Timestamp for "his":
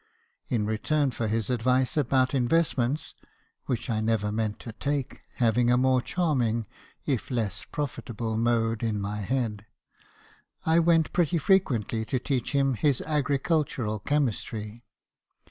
1.27-1.51, 12.73-13.01